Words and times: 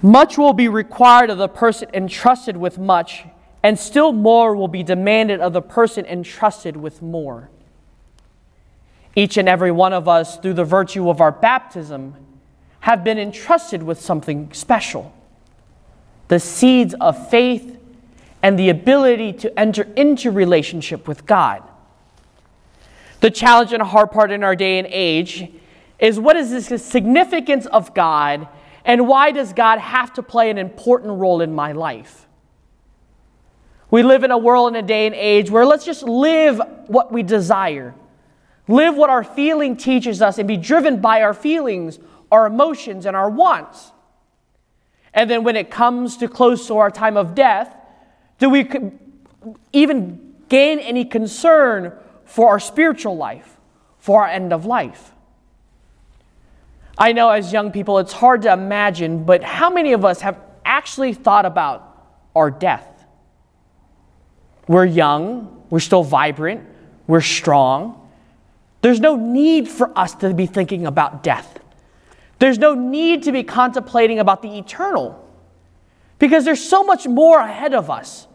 Much 0.00 0.38
will 0.38 0.52
be 0.52 0.68
required 0.68 1.30
of 1.30 1.38
the 1.38 1.48
person 1.48 1.88
entrusted 1.92 2.56
with 2.56 2.78
much, 2.78 3.24
and 3.62 3.78
still 3.78 4.12
more 4.12 4.54
will 4.54 4.68
be 4.68 4.82
demanded 4.82 5.40
of 5.40 5.52
the 5.52 5.62
person 5.62 6.06
entrusted 6.06 6.76
with 6.76 7.02
more. 7.02 7.50
Each 9.16 9.36
and 9.36 9.48
every 9.48 9.72
one 9.72 9.92
of 9.92 10.06
us, 10.06 10.38
through 10.38 10.54
the 10.54 10.64
virtue 10.64 11.10
of 11.10 11.20
our 11.20 11.32
baptism, 11.32 12.14
have 12.80 13.02
been 13.02 13.18
entrusted 13.18 13.82
with 13.82 14.00
something 14.00 14.52
special 14.52 15.12
the 16.28 16.38
seeds 16.38 16.94
of 17.00 17.30
faith 17.30 17.78
and 18.42 18.58
the 18.58 18.68
ability 18.68 19.32
to 19.32 19.58
enter 19.58 19.84
into 19.96 20.30
relationship 20.30 21.08
with 21.08 21.24
God. 21.24 21.62
The 23.20 23.30
challenge 23.30 23.72
and 23.72 23.82
hard 23.82 24.10
part 24.10 24.30
in 24.30 24.44
our 24.44 24.54
day 24.54 24.78
and 24.78 24.86
age 24.90 25.50
is 25.98 26.20
what 26.20 26.36
is 26.36 26.68
the 26.68 26.78
significance 26.78 27.64
of 27.66 27.94
God 27.94 28.46
and 28.88 29.06
why 29.06 29.32
does 29.32 29.52
God 29.52 29.78
have 29.78 30.14
to 30.14 30.22
play 30.22 30.48
an 30.48 30.56
important 30.56 31.18
role 31.18 31.42
in 31.42 31.54
my 31.54 31.72
life? 31.72 32.26
We 33.90 34.02
live 34.02 34.24
in 34.24 34.30
a 34.30 34.38
world 34.38 34.68
and 34.68 34.76
a 34.78 34.82
day 34.82 35.06
and 35.06 35.14
age 35.14 35.50
where 35.50 35.66
let's 35.66 35.84
just 35.84 36.02
live 36.02 36.58
what 36.86 37.12
we 37.12 37.22
desire. 37.22 37.94
Live 38.66 38.96
what 38.96 39.10
our 39.10 39.22
feeling 39.22 39.76
teaches 39.76 40.22
us 40.22 40.38
and 40.38 40.48
be 40.48 40.56
driven 40.56 41.02
by 41.02 41.22
our 41.22 41.34
feelings, 41.34 41.98
our 42.32 42.46
emotions, 42.46 43.04
and 43.04 43.14
our 43.14 43.28
wants. 43.28 43.92
And 45.12 45.30
then 45.30 45.44
when 45.44 45.56
it 45.56 45.70
comes 45.70 46.16
to 46.16 46.28
close 46.28 46.66
to 46.68 46.78
our 46.78 46.90
time 46.90 47.18
of 47.18 47.34
death, 47.34 47.74
do 48.38 48.48
we 48.48 48.70
even 49.74 50.34
gain 50.48 50.78
any 50.78 51.04
concern 51.04 51.92
for 52.24 52.48
our 52.48 52.60
spiritual 52.60 53.18
life, 53.18 53.58
for 53.98 54.22
our 54.22 54.28
end 54.28 54.54
of 54.54 54.64
life? 54.64 55.12
I 56.98 57.12
know 57.12 57.30
as 57.30 57.52
young 57.52 57.70
people 57.70 57.98
it's 57.98 58.12
hard 58.12 58.42
to 58.42 58.52
imagine, 58.52 59.24
but 59.24 59.44
how 59.44 59.70
many 59.70 59.92
of 59.92 60.04
us 60.04 60.20
have 60.22 60.38
actually 60.64 61.14
thought 61.14 61.46
about 61.46 61.84
our 62.34 62.50
death? 62.50 62.86
We're 64.66 64.84
young, 64.84 65.62
we're 65.70 65.80
still 65.80 66.02
vibrant, 66.02 66.66
we're 67.06 67.20
strong. 67.20 68.08
There's 68.82 69.00
no 69.00 69.16
need 69.16 69.68
for 69.68 69.96
us 69.96 70.14
to 70.16 70.34
be 70.34 70.46
thinking 70.46 70.86
about 70.86 71.22
death. 71.22 71.60
There's 72.38 72.58
no 72.58 72.74
need 72.74 73.24
to 73.24 73.32
be 73.32 73.42
contemplating 73.44 74.18
about 74.18 74.42
the 74.42 74.58
eternal 74.58 75.24
because 76.18 76.44
there's 76.44 76.62
so 76.62 76.84
much 76.84 77.06
more 77.06 77.38
ahead 77.38 77.74
of 77.74 77.90
us. 77.90 78.26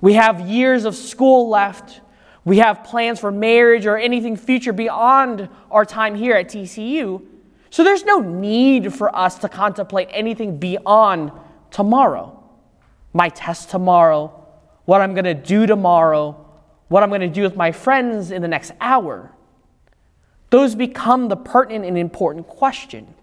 We 0.00 0.14
have 0.14 0.48
years 0.48 0.84
of 0.84 0.94
school 0.94 1.48
left. 1.48 2.00
We 2.44 2.58
have 2.58 2.84
plans 2.84 3.20
for 3.20 3.30
marriage 3.30 3.84
or 3.84 3.98
anything 3.98 4.36
future 4.36 4.72
beyond 4.72 5.48
our 5.70 5.84
time 5.84 6.14
here 6.14 6.34
at 6.34 6.48
TCU. 6.48 7.22
So 7.70 7.84
there's 7.84 8.04
no 8.04 8.18
need 8.18 8.92
for 8.92 9.14
us 9.14 9.38
to 9.38 9.48
contemplate 9.48 10.08
anything 10.10 10.58
beyond 10.58 11.30
tomorrow. 11.70 12.36
My 13.12 13.28
test 13.28 13.70
tomorrow, 13.70 14.46
what 14.84 15.00
I'm 15.00 15.14
going 15.14 15.24
to 15.24 15.34
do 15.34 15.66
tomorrow, 15.66 16.46
what 16.88 17.04
I'm 17.04 17.08
going 17.08 17.20
to 17.20 17.28
do 17.28 17.42
with 17.42 17.56
my 17.56 17.70
friends 17.70 18.32
in 18.32 18.42
the 18.42 18.48
next 18.48 18.72
hour. 18.80 19.32
Those 20.50 20.74
become 20.74 21.28
the 21.28 21.36
pertinent 21.36 21.86
and 21.86 21.96
important 21.96 22.48
question. 22.48 23.14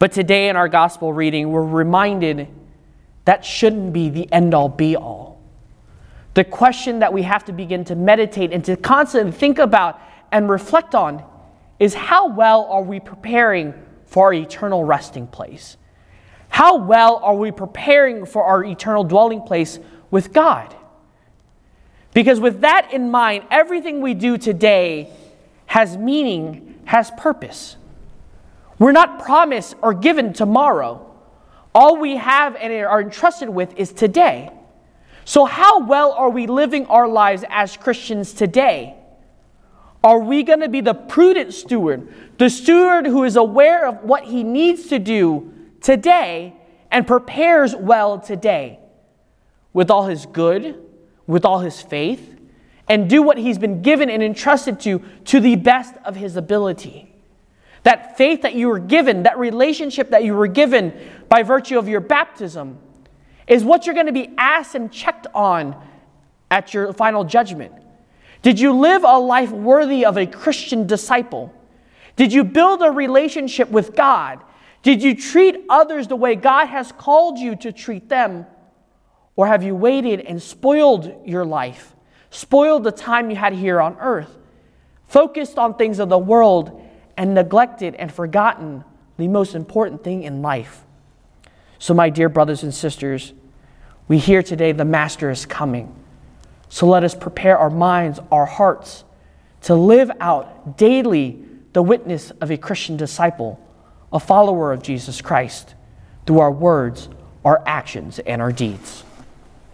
But 0.00 0.10
today 0.10 0.48
in 0.48 0.56
our 0.56 0.68
gospel 0.68 1.12
reading, 1.12 1.52
we're 1.52 1.62
reminded 1.62 2.48
that 3.26 3.44
shouldn't 3.44 3.92
be 3.92 4.10
the 4.10 4.30
end 4.32 4.54
all 4.54 4.68
be 4.68 4.96
all. 4.96 5.40
The 6.34 6.42
question 6.42 6.98
that 6.98 7.12
we 7.12 7.22
have 7.22 7.44
to 7.44 7.52
begin 7.52 7.84
to 7.84 7.94
meditate 7.94 8.52
and 8.52 8.64
to 8.64 8.76
constantly 8.76 9.30
think 9.30 9.60
about 9.60 10.00
and 10.32 10.50
reflect 10.50 10.96
on 10.96 11.24
is 11.84 11.92
how 11.92 12.28
well 12.28 12.64
are 12.70 12.82
we 12.82 12.98
preparing 12.98 13.74
for 14.06 14.28
our 14.28 14.32
eternal 14.32 14.84
resting 14.84 15.26
place? 15.26 15.76
How 16.48 16.76
well 16.76 17.16
are 17.16 17.34
we 17.34 17.50
preparing 17.50 18.24
for 18.24 18.42
our 18.42 18.64
eternal 18.64 19.04
dwelling 19.04 19.42
place 19.42 19.78
with 20.10 20.32
God? 20.32 20.74
Because 22.14 22.40
with 22.40 22.62
that 22.62 22.94
in 22.94 23.10
mind, 23.10 23.44
everything 23.50 24.00
we 24.00 24.14
do 24.14 24.38
today 24.38 25.10
has 25.66 25.98
meaning, 25.98 26.80
has 26.86 27.10
purpose. 27.18 27.76
We're 28.78 28.92
not 28.92 29.22
promised 29.22 29.74
or 29.82 29.92
given 29.92 30.32
tomorrow. 30.32 31.14
All 31.74 31.98
we 31.98 32.16
have 32.16 32.56
and 32.56 32.72
are 32.72 33.02
entrusted 33.02 33.50
with 33.50 33.76
is 33.76 33.92
today. 33.92 34.50
So, 35.26 35.44
how 35.44 35.84
well 35.84 36.12
are 36.12 36.30
we 36.30 36.46
living 36.46 36.86
our 36.86 37.08
lives 37.08 37.44
as 37.50 37.76
Christians 37.76 38.32
today? 38.32 38.94
Are 40.04 40.18
we 40.18 40.42
going 40.42 40.60
to 40.60 40.68
be 40.68 40.82
the 40.82 40.92
prudent 40.92 41.54
steward, 41.54 42.12
the 42.36 42.50
steward 42.50 43.06
who 43.06 43.24
is 43.24 43.36
aware 43.36 43.86
of 43.86 44.04
what 44.04 44.24
he 44.24 44.44
needs 44.44 44.88
to 44.88 44.98
do 44.98 45.50
today 45.80 46.54
and 46.90 47.06
prepares 47.06 47.74
well 47.74 48.20
today 48.20 48.78
with 49.72 49.90
all 49.90 50.06
his 50.06 50.26
good, 50.26 50.78
with 51.26 51.46
all 51.46 51.60
his 51.60 51.80
faith, 51.80 52.38
and 52.86 53.08
do 53.08 53.22
what 53.22 53.38
he's 53.38 53.56
been 53.56 53.80
given 53.80 54.10
and 54.10 54.22
entrusted 54.22 54.78
to 54.80 54.98
to 55.24 55.40
the 55.40 55.56
best 55.56 55.94
of 56.04 56.16
his 56.16 56.36
ability? 56.36 57.10
That 57.84 58.18
faith 58.18 58.42
that 58.42 58.54
you 58.54 58.68
were 58.68 58.78
given, 58.78 59.22
that 59.22 59.38
relationship 59.38 60.10
that 60.10 60.22
you 60.22 60.34
were 60.34 60.48
given 60.48 60.92
by 61.30 61.42
virtue 61.42 61.78
of 61.78 61.88
your 61.88 62.00
baptism, 62.00 62.78
is 63.46 63.64
what 63.64 63.86
you're 63.86 63.94
going 63.94 64.06
to 64.06 64.12
be 64.12 64.34
asked 64.36 64.74
and 64.74 64.92
checked 64.92 65.26
on 65.34 65.74
at 66.50 66.74
your 66.74 66.92
final 66.92 67.24
judgment. 67.24 67.72
Did 68.44 68.60
you 68.60 68.74
live 68.74 69.04
a 69.04 69.18
life 69.18 69.50
worthy 69.50 70.04
of 70.04 70.18
a 70.18 70.26
Christian 70.26 70.86
disciple? 70.86 71.50
Did 72.14 72.30
you 72.30 72.44
build 72.44 72.82
a 72.82 72.90
relationship 72.90 73.70
with 73.70 73.96
God? 73.96 74.38
Did 74.82 75.02
you 75.02 75.16
treat 75.16 75.64
others 75.70 76.08
the 76.08 76.16
way 76.16 76.34
God 76.34 76.66
has 76.66 76.92
called 76.92 77.38
you 77.38 77.56
to 77.56 77.72
treat 77.72 78.10
them? 78.10 78.44
Or 79.34 79.46
have 79.46 79.62
you 79.62 79.74
waited 79.74 80.20
and 80.20 80.42
spoiled 80.42 81.22
your 81.24 81.46
life, 81.46 81.96
spoiled 82.28 82.84
the 82.84 82.92
time 82.92 83.30
you 83.30 83.36
had 83.36 83.54
here 83.54 83.80
on 83.80 83.96
earth, 83.98 84.36
focused 85.08 85.56
on 85.56 85.76
things 85.76 85.98
of 85.98 86.10
the 86.10 86.18
world 86.18 86.86
and 87.16 87.32
neglected 87.32 87.94
and 87.94 88.12
forgotten 88.12 88.84
the 89.16 89.26
most 89.26 89.54
important 89.54 90.04
thing 90.04 90.22
in 90.22 90.42
life. 90.42 90.82
So, 91.78 91.94
my 91.94 92.10
dear 92.10 92.28
brothers 92.28 92.62
and 92.62 92.74
sisters, 92.74 93.32
we 94.06 94.18
hear 94.18 94.42
today 94.42 94.72
the 94.72 94.84
Master 94.84 95.30
is 95.30 95.46
coming. 95.46 96.03
So 96.68 96.86
let 96.86 97.04
us 97.04 97.14
prepare 97.14 97.58
our 97.58 97.70
minds, 97.70 98.20
our 98.32 98.46
hearts, 98.46 99.04
to 99.62 99.74
live 99.74 100.10
out 100.20 100.76
daily 100.76 101.44
the 101.72 101.82
witness 101.82 102.30
of 102.32 102.50
a 102.50 102.56
Christian 102.56 102.96
disciple, 102.96 103.60
a 104.12 104.20
follower 104.20 104.72
of 104.72 104.82
Jesus 104.82 105.20
Christ, 105.20 105.74
through 106.26 106.40
our 106.40 106.52
words, 106.52 107.08
our 107.44 107.62
actions, 107.66 108.18
and 108.20 108.40
our 108.40 108.52
deeds. 108.52 109.04